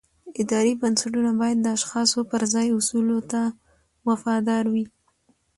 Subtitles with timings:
[0.41, 3.41] اداري بنسټونه باید د اشخاصو پر ځای اصولو ته
[4.07, 4.85] وفادار وي